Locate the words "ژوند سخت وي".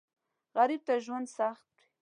1.05-1.83